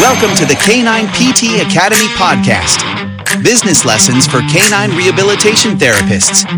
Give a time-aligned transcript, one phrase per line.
[0.00, 2.80] Welcome to the K9 PT Academy podcast.
[3.44, 6.48] Business lessons for canine rehabilitation therapists.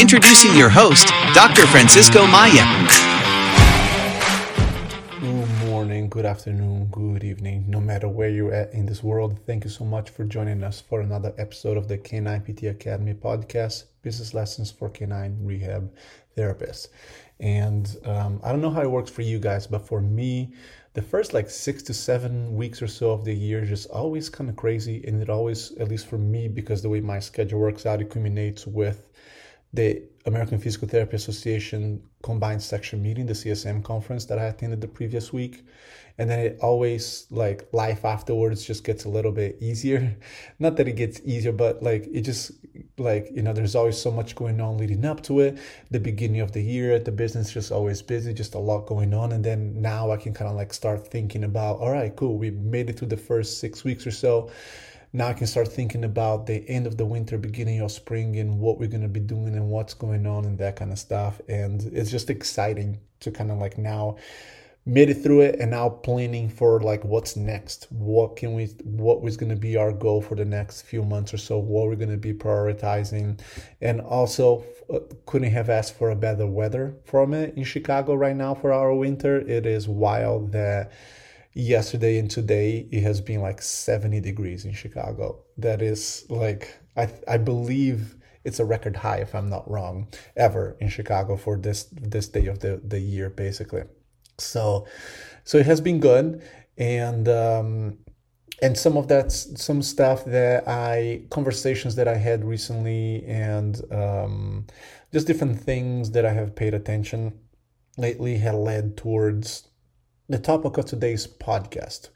[0.00, 1.66] Introducing your host, Dr.
[1.66, 2.64] Francisco Maya.
[5.20, 9.40] Good morning, good afternoon, good evening, no matter where you're at in this world.
[9.44, 13.12] Thank you so much for joining us for another episode of the K9 PT Academy
[13.12, 15.94] podcast, Business Lessons for Canine Rehab
[16.34, 16.88] Therapists.
[17.40, 20.54] And um, I don't know how it works for you guys, but for me,
[20.96, 24.30] the first like six to seven weeks or so of the year is just always
[24.30, 25.04] kind of crazy.
[25.06, 28.08] And it always, at least for me, because the way my schedule works out, it
[28.08, 29.06] culminates with
[29.74, 34.88] the American Physical Therapy Association combined section meeting, the CSM conference that I attended the
[34.88, 35.64] previous week.
[36.18, 40.16] And then it always like life afterwards just gets a little bit easier.
[40.58, 42.52] Not that it gets easier, but like it just
[42.98, 45.58] like, you know, there's always so much going on leading up to it.
[45.90, 49.30] The beginning of the year, the business just always busy, just a lot going on.
[49.32, 52.50] And then now I can kind of like start thinking about, all right, cool, we
[52.50, 54.50] made it through the first six weeks or so
[55.16, 58.58] now I can start thinking about the end of the winter, beginning of spring, and
[58.60, 61.40] what we're gonna be doing and what's going on and that kind of stuff.
[61.48, 64.18] And it's just exciting to kind of like now
[64.84, 67.86] made it through it and now planning for like what's next.
[67.90, 68.66] What can we?
[68.84, 71.58] What was gonna be our goal for the next few months or so?
[71.58, 73.40] What we're gonna be prioritizing,
[73.80, 78.36] and also uh, couldn't have asked for a better weather from it in Chicago right
[78.36, 79.38] now for our winter.
[79.38, 80.92] It is wild that
[81.56, 85.42] yesterday and today it has been like 70 degrees in Chicago.
[85.56, 90.76] That is like I I believe it's a record high if I'm not wrong ever
[90.80, 93.84] in Chicago for this this day of the the year basically.
[94.38, 94.86] So
[95.44, 96.42] so it has been good
[96.76, 97.98] and um
[98.60, 104.66] and some of that some stuff that I conversations that I had recently and um
[105.10, 107.38] just different things that I have paid attention
[107.96, 109.68] lately had led towards
[110.28, 112.08] the topic of today's podcast,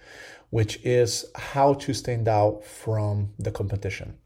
[0.50, 4.18] which is how to stand out from the competition.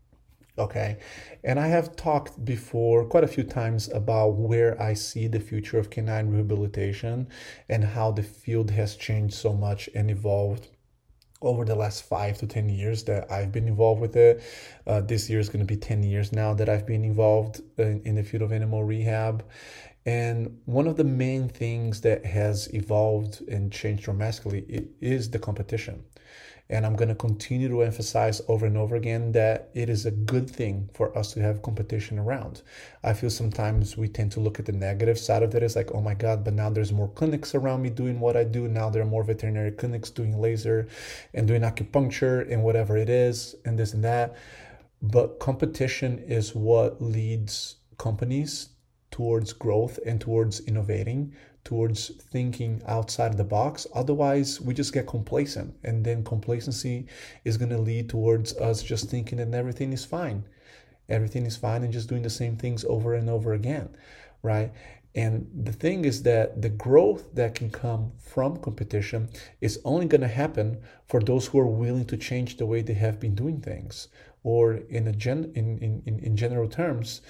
[0.56, 0.98] Okay.
[1.42, 5.78] And I have talked before quite a few times about where I see the future
[5.78, 7.28] of canine rehabilitation
[7.68, 10.68] and how the field has changed so much and evolved
[11.42, 14.42] over the last five to 10 years that I've been involved with it.
[14.86, 18.00] Uh, this year is going to be 10 years now that I've been involved in,
[18.04, 19.44] in the field of animal rehab.
[20.06, 26.04] And one of the main things that has evolved and changed dramatically is the competition.
[26.70, 30.10] And I'm going to continue to emphasize over and over again that it is a
[30.10, 32.62] good thing for us to have competition around.
[33.02, 35.90] I feel sometimes we tend to look at the negative side of it as like,
[35.92, 38.66] oh my God, but now there's more clinics around me doing what I do.
[38.66, 40.88] Now there are more veterinary clinics doing laser
[41.34, 44.34] and doing acupuncture and whatever it is, and this and that.
[45.02, 48.70] But competition is what leads companies
[49.14, 51.32] towards growth and towards innovating,
[51.62, 53.86] towards thinking outside the box.
[53.94, 57.06] Otherwise, we just get complacent, and then complacency
[57.44, 60.42] is going to lead towards us just thinking that everything is fine.
[61.08, 63.88] Everything is fine and just doing the same things over and over again,
[64.42, 64.72] right?
[65.14, 69.28] And the thing is that the growth that can come from competition
[69.60, 72.94] is only going to happen for those who are willing to change the way they
[72.94, 74.08] have been doing things,
[74.44, 77.20] or in a gen in in, in general terms,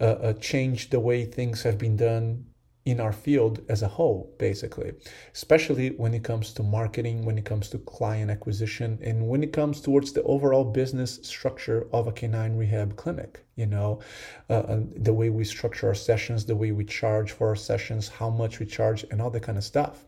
[0.00, 2.44] uh, uh, change the way things have been done
[2.84, 4.92] in our field as a whole, basically,
[5.32, 9.52] especially when it comes to marketing, when it comes to client acquisition, and when it
[9.52, 13.44] comes towards the overall business structure of a canine rehab clinic.
[13.54, 14.00] You know,
[14.48, 18.30] uh, the way we structure our sessions, the way we charge for our sessions, how
[18.30, 20.04] much we charge, and all that kind of stuff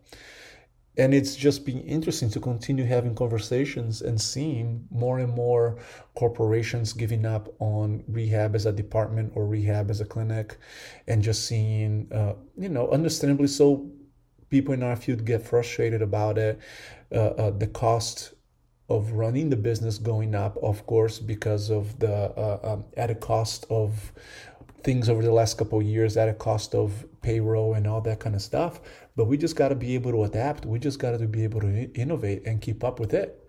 [0.96, 5.76] and it's just been interesting to continue having conversations and seeing more and more
[6.14, 10.56] corporations giving up on rehab as a department or rehab as a clinic
[11.08, 13.90] and just seeing uh, you know understandably so
[14.50, 16.60] people in our field get frustrated about it.
[17.12, 18.34] Uh, uh, the cost
[18.88, 23.64] of running the business going up of course because of the uh, um, added cost
[23.70, 24.12] of
[24.84, 28.36] things over the last couple years at a cost of payroll and all that kind
[28.36, 28.80] of stuff.
[29.16, 30.66] But we just got to be able to adapt.
[30.66, 33.48] We just got to be able to innovate and keep up with it,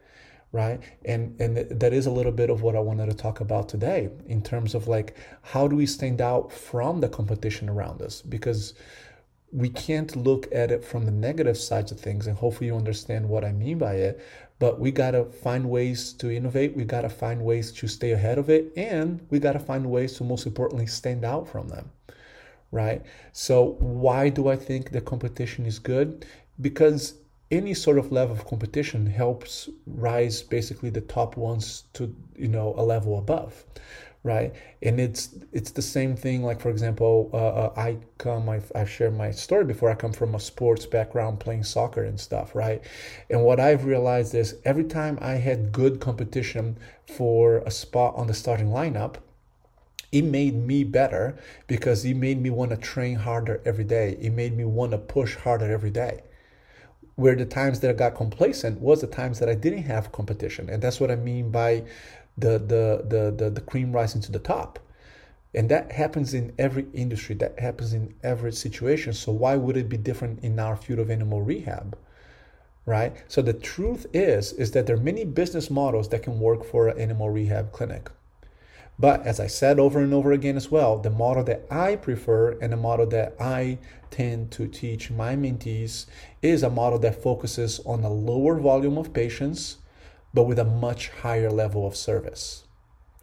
[0.51, 0.81] right?
[1.03, 4.09] And and that is a little bit of what I wanted to talk about today
[4.27, 8.73] in terms of like how do we stand out from the competition around us because
[9.51, 13.27] we can't look at it from the negative sides of things and hopefully you understand
[13.29, 14.19] what i mean by it
[14.59, 16.75] but we got to find ways to innovate.
[16.75, 18.71] We got to find ways to stay ahead of it.
[18.77, 21.91] And we got to find ways to most importantly stand out from them
[22.75, 23.03] right?
[23.31, 26.25] So why do i think the competition is good?
[26.59, 27.15] Because
[27.51, 32.73] any sort of level of competition helps rise basically the top ones to you know
[32.77, 33.63] a level above
[34.25, 34.53] right?
[34.81, 38.89] And it's it's the same thing like for example uh, uh, i come I've, I've
[38.89, 39.89] shared my story before.
[39.89, 42.81] I come from a sports background playing soccer and stuff right?
[43.29, 46.77] And what i've realized is every time i had good competition
[47.17, 49.15] for a spot on the starting lineup
[50.11, 51.37] it made me better
[51.67, 54.17] because it made me want to train harder every day.
[54.21, 56.23] It made me want to push harder every day.
[57.15, 60.69] Where the times that i got complacent was the times that i didn't have competition.
[60.69, 61.83] And that's what i mean by
[62.37, 64.79] the, the, the, the, the cream rising to the top.
[65.53, 69.13] And that happens in every industry, that happens in every situation.
[69.13, 71.97] So, why would it be different in our field of animal rehab?
[72.85, 73.23] Right?
[73.29, 76.89] So, the truth is, is that there are many business models that can work for
[76.89, 78.09] an animal rehab clinic.
[78.97, 82.51] But as I said over and over again as well, the model that I prefer
[82.59, 83.77] and the model that I
[84.09, 86.05] tend to teach my mentees
[86.41, 89.77] is a model that focuses on a lower volume of patients
[90.35, 92.65] but with a much higher level of service.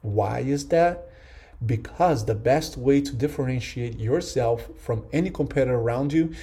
[0.01, 1.11] Why is that?
[1.65, 6.35] Because the best way to differentiate yourself from any competitor around you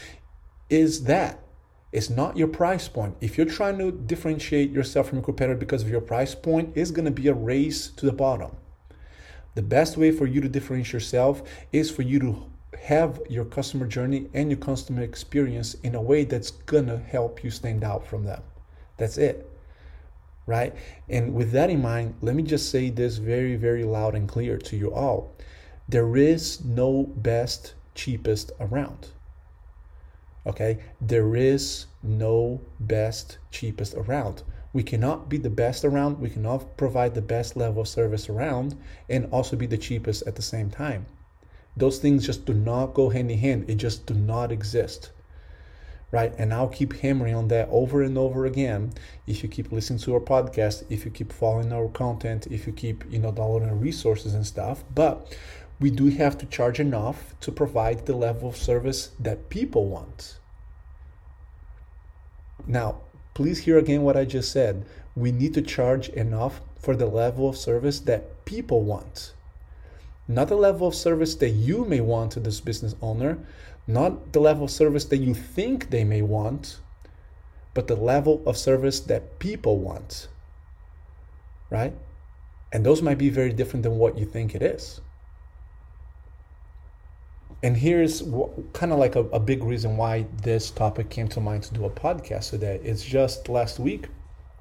[0.70, 1.44] is that
[1.92, 3.18] it's not your price point.
[3.20, 6.92] If you're trying to differentiate yourself from a competitor because of your price point, it's
[6.92, 8.52] going to be a race to the bottom.
[9.56, 11.42] The best way for you to differentiate yourself
[11.74, 12.46] is for you to
[12.80, 17.44] have your customer journey and your customer experience in a way that's going to help
[17.44, 18.44] you stand out from them.
[18.98, 19.50] That's it
[20.50, 20.76] right?
[21.08, 24.58] And with that in mind, let me just say this very, very loud and clear
[24.58, 25.32] to you all.
[25.88, 29.10] There is no best, cheapest around.
[30.48, 30.80] Okay?
[31.00, 34.42] There is no best, cheapest around.
[34.74, 38.76] We cannot be the best around, we cannot provide the best level of service around,
[39.08, 41.06] and also be the cheapest at the same time.
[41.78, 45.12] Those things just do not go hand in hand, it just do not exist
[46.12, 46.34] right?
[46.38, 48.94] And I'll keep hammering on that over and over again.
[49.28, 52.74] If you keep listening to our podcast, if you keep following our content, if you
[52.74, 54.84] keep, you know, downloading resources and stuff.
[54.94, 55.38] But
[55.80, 60.40] we do have to charge enough to provide the level of service that people want.
[62.68, 63.02] Now,
[63.34, 64.86] please hear again what I just said.
[65.16, 69.34] We need to charge enough for the level of service that people want.
[70.28, 73.40] Not the level of service that you may want to this business owner,
[73.90, 76.80] not the level of service that you think they may want,
[77.74, 80.28] but the level of service that people want.
[81.70, 81.94] Right?
[82.72, 85.02] And those might be very different than what you think it is.
[87.62, 88.22] And here's
[88.74, 91.86] kind of like a, a big reason why this topic came to mind to do
[91.86, 92.80] a podcast today.
[92.84, 94.08] It's just last week.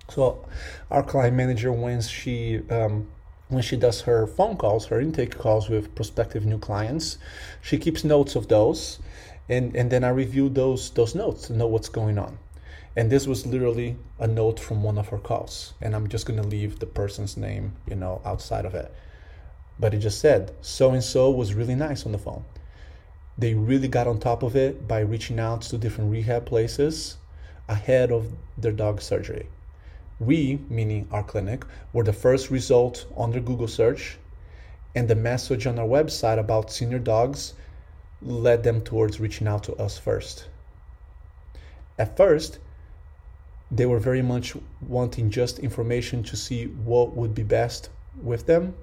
[0.09, 0.45] So,
[0.91, 3.09] our client manager, when she um,
[3.49, 7.19] when she does her phone calls, her intake calls with prospective new clients,
[7.63, 8.99] she keeps notes of those
[9.49, 12.39] and and then I review those those notes to know what's going on.
[12.97, 16.43] And this was literally a note from one of her calls, and I'm just gonna
[16.43, 18.93] leave the person's name, you know, outside of it.
[19.79, 22.45] But it just said so and so was really nice on the phone.
[23.39, 27.17] They really got on top of it by reaching out to different rehab places
[27.69, 29.49] ahead of their dog surgery.
[30.21, 34.19] We, meaning our clinic, were the first result on their Google search,
[34.95, 37.55] and the message on our website about senior dogs
[38.21, 40.49] led them towards reaching out to us first.
[41.99, 42.59] At first,
[43.71, 48.75] they were very much wanting just information to see what would be best with them.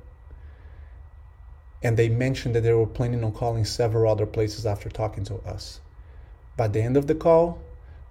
[1.83, 5.35] And they mentioned that they were planning on calling several other places after talking to
[5.39, 5.81] us.
[6.55, 7.59] By the end of the call,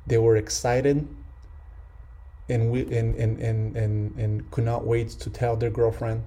[0.06, 1.08] they were excited
[2.48, 6.24] and, we, and, and, and, and, and could not wait to tell their girlfriend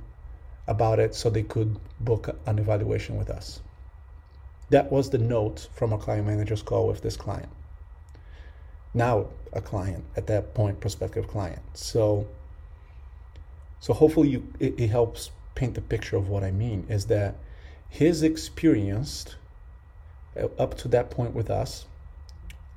[0.67, 3.61] about it so they could book an evaluation with us.
[4.69, 7.49] That was the note from a client manager's call with this client.
[8.93, 11.61] Now a client at that point, prospective client.
[11.73, 12.27] So,
[13.79, 16.85] so hopefully you, it, it helps paint the picture of what I mean.
[16.89, 17.35] Is that
[17.89, 19.35] his experience
[20.35, 21.85] uh, up to that point with us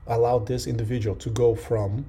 [0.06, 2.06] allowed this individual to go from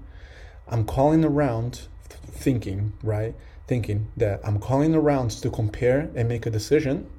[0.68, 3.36] I'm calling around thinking, right?
[3.68, 7.10] Thinking that I'm calling around to compare and make a decision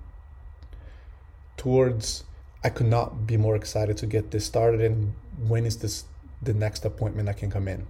[1.56, 2.24] towards
[2.64, 5.14] I could not be more excited to get this started and
[5.46, 6.04] when is this
[6.40, 7.86] the next appointment I can come in.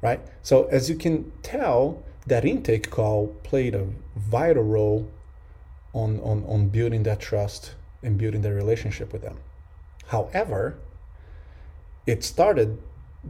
[0.00, 0.20] Right?
[0.42, 5.10] So as you can tell, that intake call played a vital role
[5.92, 9.38] on, on, on building that trust and building the relationship with them.
[10.08, 10.78] However,
[12.06, 12.78] it started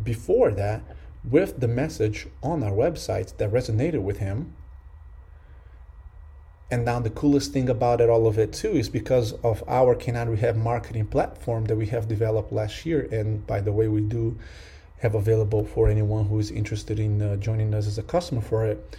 [0.03, 0.83] before that
[1.25, 4.55] with the message on our website that resonated with him
[6.71, 9.95] and now the coolest thing about it, all of it too, is because of our
[9.95, 13.09] Canine Rehab marketing platform that we have developed last year.
[13.11, 14.37] And by the way, we do
[14.99, 18.67] have available for anyone who is interested in uh, joining us as a customer for
[18.67, 18.97] it.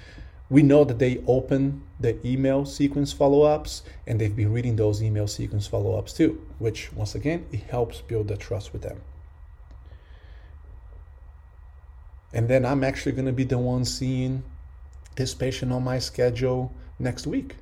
[0.50, 5.28] we know that they open the email sequence follow-ups and they've been reading those email
[5.28, 9.00] sequence follow-ups too which once again it helps build the trust with them
[12.34, 14.44] and then i'm actually going to be the one seeing
[15.16, 17.56] this patient on my schedule next week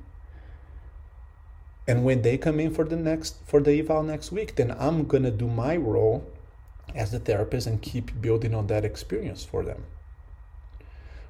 [1.86, 5.04] and when they come in for the next for the eval next week then i'm
[5.04, 6.24] going to do my role
[6.94, 9.84] as the therapist and keep building on that experience for them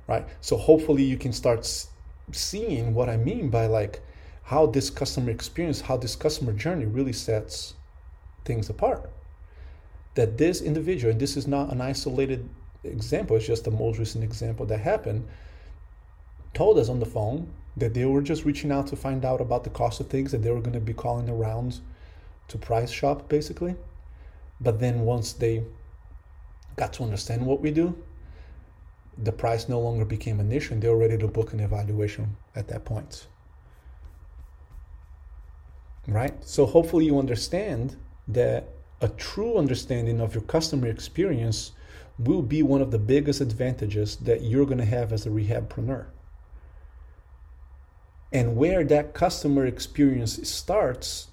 [0.08, 0.26] right?
[0.40, 1.70] So hopefully you can start
[2.32, 4.00] seeing what I mean by like
[4.44, 7.74] how this customer experience, how this customer journey really sets
[8.44, 9.08] things apart.
[10.14, 12.48] That this individual, and this is not an isolated
[12.84, 15.26] example, it's just the most recent example that happened,
[16.54, 19.64] told us on the phone that they were just reaching out to find out about
[19.64, 21.80] the cost of things, that they were going to be calling around
[22.48, 23.76] to price shop basically.
[24.60, 25.62] But then once they
[26.76, 27.96] got to understand what we do,
[29.16, 32.36] the price no longer became an issue and they were ready to book an evaluation
[32.54, 33.26] at that point.
[36.06, 36.34] Right?
[36.44, 37.96] So hopefully you understand
[38.28, 38.68] that
[39.00, 41.72] a true understanding of your customer experience
[42.18, 46.06] will be one of the biggest advantages that you're going to have as a rehabpreneur.
[48.32, 51.28] And where that customer experience starts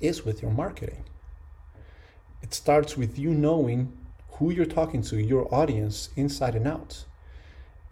[0.00, 1.04] is with your marketing.
[2.40, 3.92] It starts with you knowing
[4.32, 7.04] who you're talking to, your audience, inside and out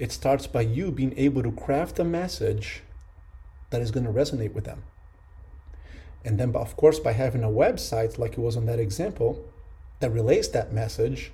[0.01, 2.83] it starts by you being able to craft a message
[3.69, 4.83] that is going to resonate with them.
[6.25, 9.45] And then, of course, by having a website like it was on that example
[10.01, 11.33] that relays that message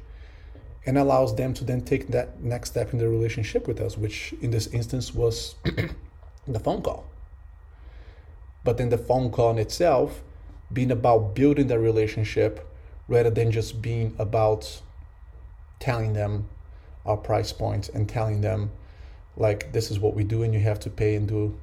[0.86, 4.32] and allows them to then take that next step in the relationship with us, which
[4.40, 5.56] in this instance was
[6.46, 7.04] the phone call.
[8.62, 10.22] But then the phone call in itself
[10.72, 12.72] being about building that relationship
[13.08, 14.80] rather than just being about
[15.80, 16.48] telling them
[17.04, 18.70] our price points and telling them
[19.36, 21.56] like this is what we do and you have to pay and do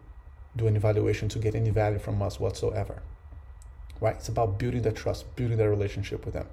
[0.56, 3.02] do an evaluation to get any value from us whatsoever.
[4.00, 4.16] Right?
[4.16, 6.48] It's about building that trust building that relationship with them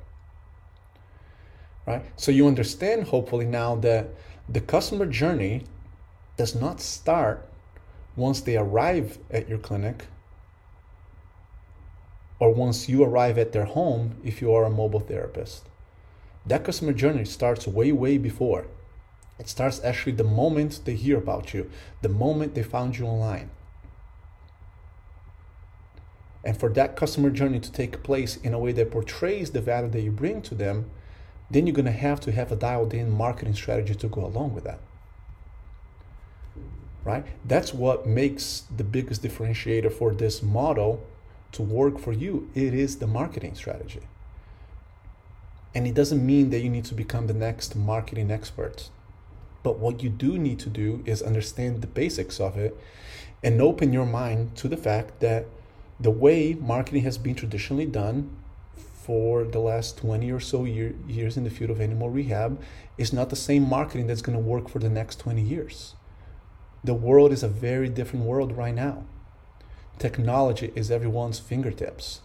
[1.87, 2.05] right?
[2.17, 4.09] So you understand hopefully now that
[4.49, 5.65] the customer journey
[6.37, 7.49] does not start
[8.17, 10.07] once they arrive at your clinic
[12.39, 15.69] or once you arrive at their home if you are a mobile therapist.
[16.47, 18.67] That customer journey starts way way before.
[19.39, 21.71] It starts actually the moment they hear about you,
[22.03, 23.51] the moment they found you online.
[26.45, 29.91] And for that customer journey to take place in a way that portrays the value
[29.91, 30.91] that you bring to them,
[31.51, 34.55] then you're going to have to have a dialed in marketing strategy to go along
[34.55, 34.81] with that.
[37.05, 37.27] Right?
[37.45, 41.05] That's what makes the biggest differentiator for this model
[41.53, 42.51] to work for you.
[42.55, 44.03] It is the marketing strategy.
[45.75, 48.91] And it doesn't mean that you need to become the next marketing expert.
[49.63, 52.77] But what you do need to do is understand the basics of it
[53.43, 55.47] and open your mind to the fact that
[55.99, 58.37] the way marketing has been traditionally done
[59.03, 62.61] for the last 20 or so year, years in the field of animal rehab
[62.99, 65.95] is not the same marketing that's going to work for the next 20 years.
[66.85, 69.05] The world is a very different world right now.
[69.99, 72.21] Technology is everyone's fingertips.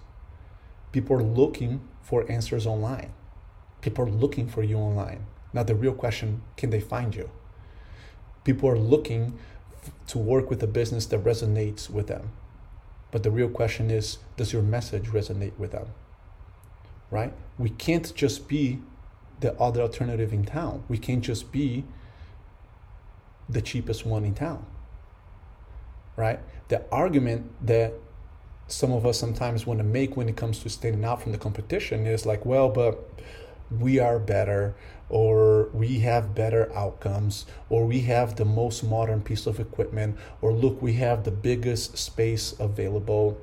[0.91, 3.11] People are looking for answers online.
[3.81, 5.25] People are looking for you online.
[5.53, 7.29] Now, the real question can they find you?
[8.43, 9.37] People are looking
[10.07, 12.31] to work with a business that resonates with them.
[13.11, 15.87] But the real question is does your message resonate with them?
[17.11, 17.33] Right?
[17.57, 18.79] We can't just be
[19.39, 20.83] the other alternative in town.
[20.87, 21.83] We can't just be
[23.47, 24.65] the cheapest one in town.
[26.17, 26.39] Right?
[26.69, 27.93] The argument that
[28.67, 31.37] some of us sometimes want to make when it comes to standing out from the
[31.37, 33.07] competition is like, well, but
[33.69, 34.75] we are better
[35.09, 40.51] or we have better outcomes or we have the most modern piece of equipment or
[40.51, 43.39] look we have the biggest space available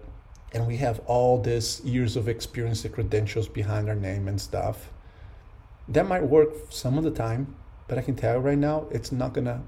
[0.54, 4.90] and we have all this years of experience and credentials behind our name and stuff
[5.88, 7.54] that might work some of the time
[7.88, 9.62] but i can tell you right now it's not gonna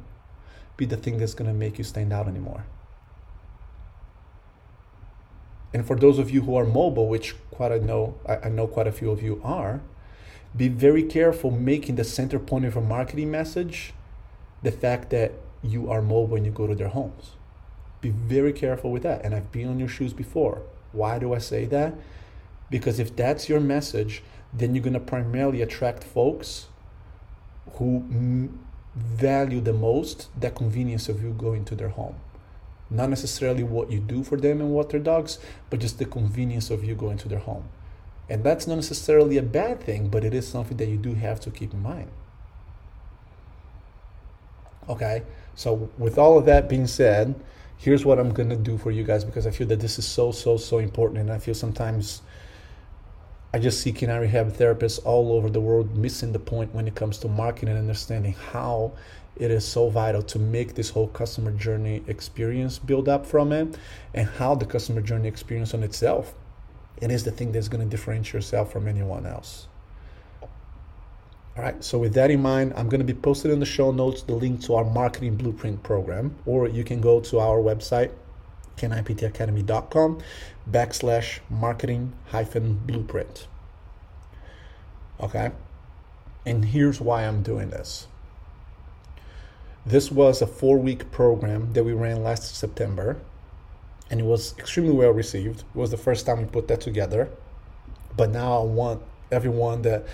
[0.76, 2.64] be the thing that's gonna make you stand out anymore
[5.72, 8.86] and for those of you who are mobile which quite i know i know quite
[8.86, 9.80] a few of you are
[10.56, 13.92] be very careful making the center point of your marketing message
[14.62, 15.32] the fact that
[15.64, 17.32] you are mobile when you go to their homes.
[18.00, 19.24] Be very careful with that.
[19.24, 20.62] And I've been on your shoes before.
[20.94, 21.94] Why do I say that?
[22.70, 24.22] Because if that's your message,
[24.52, 26.66] then you're going to primarily attract folks
[27.74, 28.50] who
[28.94, 32.14] value the most the convenience of you going to their home.
[32.90, 35.38] Not necessarily what you do for them and what their dogs,
[35.70, 37.68] but just the convenience of you going to their home.
[38.28, 41.40] And that's not necessarily a bad thing, but it is something that you do have
[41.40, 42.10] to keep in mind.
[44.88, 45.22] Okay,
[45.54, 47.34] so with all of that being said,
[47.78, 50.32] here's what I'm gonna do for you guys because I feel that this is so,
[50.32, 51.20] so, so important.
[51.20, 52.22] And I feel sometimes
[53.54, 56.96] I just see canine rehab therapists all over the world missing the point when it
[56.96, 58.92] comes to marketing and understanding how
[59.36, 63.78] it is so vital to make this whole customer journey experience build up from it
[64.12, 66.34] and how the customer journey experience on itself
[67.00, 69.68] it is the thing that's going to differentiate yourself from anyone else
[71.56, 73.90] all right so with that in mind i'm going to be posting in the show
[73.90, 78.10] notes the link to our marketing blueprint program or you can go to our website
[78.76, 80.20] k9ptacademy.com
[80.70, 83.46] backslash marketing hyphen blueprint
[85.20, 85.50] okay
[86.44, 88.08] and here's why i'm doing this
[89.86, 93.18] this was a four week program that we ran last September,
[94.10, 95.60] and it was extremely well received.
[95.60, 97.28] It was the first time we put that together.
[98.16, 100.06] But now I want everyone that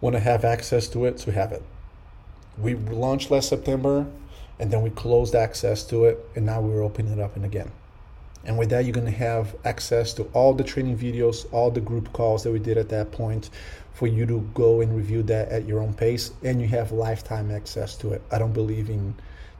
[0.00, 1.62] want to have access to it to have it.
[2.58, 4.06] We launched last September
[4.58, 7.70] and then we closed access to it, and now we're opening it up and again.
[8.44, 11.80] And with that, you're going to have access to all the training videos, all the
[11.80, 13.50] group calls that we did at that point
[13.94, 16.30] for you to go and review that at your own pace.
[16.42, 18.22] And you have lifetime access to it.
[18.30, 19.14] I don't believe in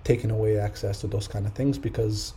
[0.04, 2.34] taking away access to those kind of things because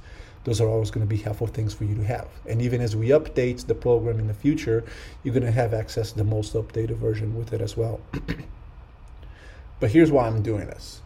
[0.47, 2.27] those are always going to be helpful things for you to have.
[2.47, 4.83] And even as we update the program in the future,
[5.23, 7.99] you're going to have access to the most updated version with it as well.
[9.79, 11.01] but here's why I'm doing this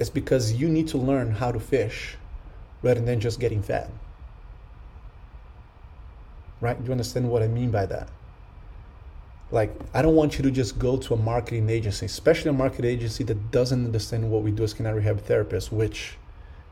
[0.00, 2.16] it's because you need to learn how to fish
[2.82, 3.88] rather than just getting fed
[6.62, 6.78] right?
[6.82, 8.08] You understand what I mean by that?
[9.50, 12.90] Like, I don't want you to just go to a marketing agency, especially a marketing
[12.90, 16.16] agency that doesn't understand what we do as canine rehab therapists, which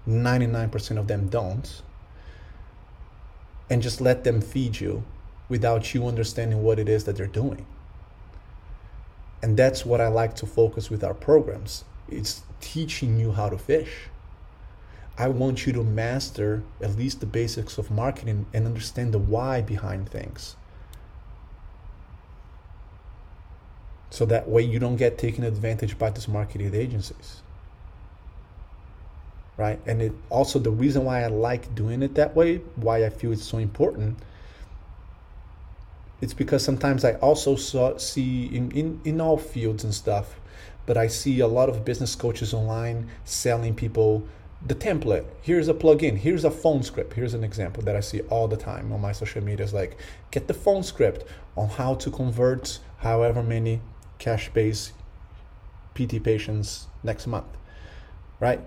[0.09, 1.83] 99% of them don't,
[3.69, 5.05] and just let them feed you
[5.49, 7.67] without you understanding what it is that they're doing.
[9.43, 11.85] And that's what I like to focus with our programs.
[12.09, 14.11] It's teaching you how to fish
[15.21, 19.61] I want you to master at least the basics of marketing and understand the why
[19.61, 20.57] behind things.
[24.09, 27.43] So that way you don't get taken advantage by these marketing agencies.
[29.61, 29.79] Right?
[29.85, 33.31] And it also the reason why I like doing it that way, why I feel
[33.31, 34.17] it's so important,
[36.23, 40.41] it's because sometimes I also saw, see in, in, in all fields and stuff,
[40.87, 44.27] but I see a lot of business coaches online selling people
[44.67, 45.27] the template.
[45.43, 46.17] Here's a plugin.
[46.17, 47.13] Here's a phone script.
[47.13, 49.99] Here's an example that i see all the time on my social media like
[50.31, 53.83] get the phone script on how to convert however many
[54.19, 54.93] cash based
[55.95, 57.57] pt patients next month
[58.39, 58.61] right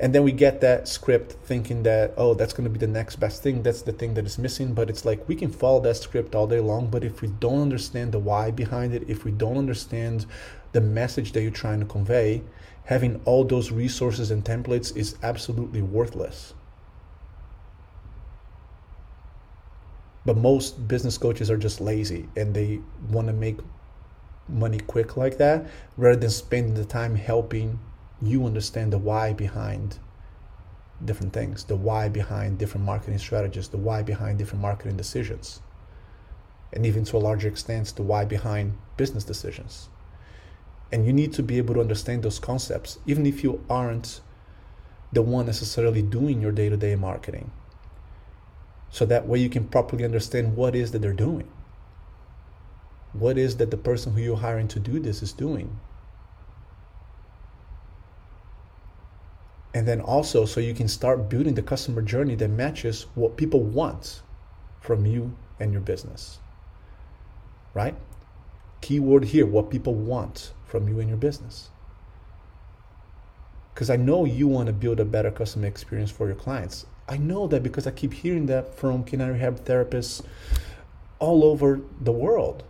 [0.00, 3.16] and then we get that script thinking that oh that's going to be the next
[3.16, 5.96] best thing that's the thing that is missing but it's like we can follow that
[5.96, 9.30] script all day long but if we don't understand the why behind it if we
[9.30, 10.24] don't understand
[10.72, 12.42] the message that you're trying to convey
[12.88, 16.54] having all those resources and templates is absolutely worthless.
[20.24, 22.80] But most business coaches are just lazy and they
[23.10, 23.58] want to make
[24.48, 25.66] money quick like that
[25.98, 27.78] rather than spending the time helping
[28.22, 29.98] you understand the why behind
[31.04, 35.60] different things, the why behind different marketing strategies, the why behind different marketing decisions,
[36.72, 39.88] and even to a larger extent, the why behind business decisions.
[40.90, 44.20] And you need to be able to understand those concepts, even if you aren't
[45.12, 47.50] the one necessarily doing your day to day marketing.
[48.90, 51.48] So that way you can properly understand what is that they're doing.
[53.12, 55.78] What is that the person who you're hiring to do this is doing.
[59.74, 63.62] And then also, so you can start building the customer journey that matches what people
[63.62, 64.22] want
[64.80, 66.38] from you and your business.
[67.74, 67.94] Right?
[68.80, 71.68] Keyword here what people want from you and your business.
[73.74, 76.86] Because I know you want to build a better customer experience for your clients.
[77.08, 80.22] I know that because I keep hearing that from canine rehab therapists
[81.18, 82.64] all over the world.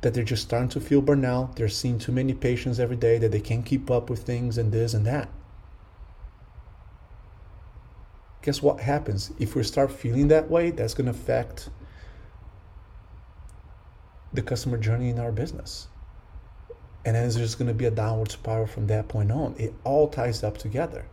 [0.00, 1.56] That they're just starting to feel burnout.
[1.56, 4.72] They're seeing too many patients every day, that they can't keep up with things and
[4.72, 5.28] this and that.
[8.42, 9.32] Guess what happens?
[9.38, 11.68] If we start feeling that way, that's going to affect
[14.32, 15.88] the customer journey in our business
[17.08, 19.54] and then there's going to be a downward spiral from that point on.
[19.58, 21.06] It all ties up together.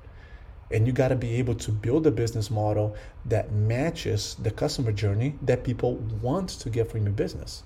[0.70, 4.92] And you got to be able to build a business model that matches the customer
[4.92, 7.64] journey that people want to get from your business.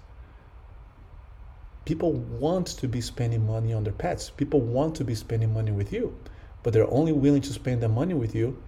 [1.86, 4.30] People want to be spending money on their pets.
[4.30, 6.16] People want to be spending money with you,
[6.62, 8.62] but they're only willing to spend the money with you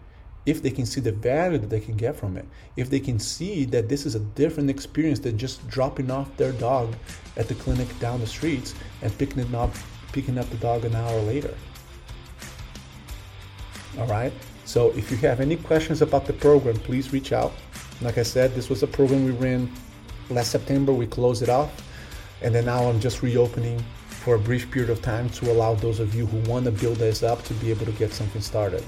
[0.45, 3.19] if they can see the value that they can get from it, if they can
[3.19, 6.95] see that this is a different experience than just dropping off their dog
[7.37, 9.71] at the clinic down the streets and picking it up,
[10.11, 11.53] picking up the dog an hour later.
[13.99, 14.33] All right.
[14.65, 17.51] So if you have any questions about the program, please reach out.
[18.01, 19.71] Like I said, this was a program we ran
[20.29, 20.93] last September.
[20.93, 21.87] We closed it off.
[22.41, 25.99] And then now I'm just reopening for a brief period of time to allow those
[25.99, 28.83] of you who want to build this up to be able to get something started.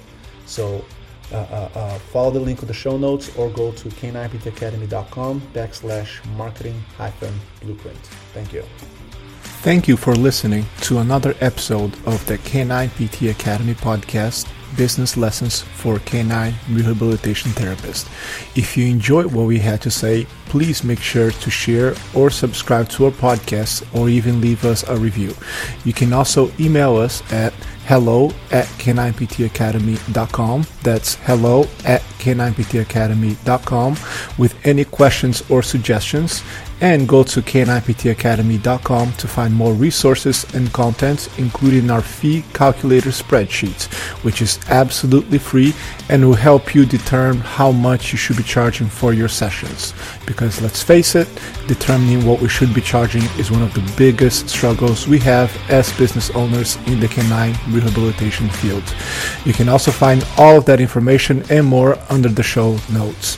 [0.45, 0.83] So
[1.31, 6.23] uh, uh, uh, follow the link in the show notes or go to k9ptacademy.com backslash
[6.35, 7.97] marketing hyphen blueprint.
[8.33, 8.63] Thank you.
[9.63, 15.61] Thank you for listening to another episode of the K9 PT Academy podcast business lessons
[15.61, 18.07] for canine rehabilitation therapists.
[18.57, 22.89] If you enjoyed what we had to say, please make sure to share or subscribe
[22.89, 25.33] to our podcast or even leave us a review.
[25.85, 27.53] You can also email us at
[27.85, 30.65] hello at k9ptacademy.com.
[30.83, 33.95] That's hello at k9ptacademy.com
[34.37, 36.43] with any questions or suggestions
[36.83, 43.85] and go to k9ptacademy.com to find more resources and content, including our fee calculator spreadsheet,
[44.25, 45.73] which is absolutely free
[46.09, 49.93] and will help you determine how much you should be charging for your sessions.
[50.27, 51.29] Because let's face it,
[51.67, 55.97] determining what we should be charging is one of the biggest struggles we have as
[55.97, 58.83] business owners in the canine rehabilitation field.
[59.45, 63.37] You can also find all of that information and more under the show notes.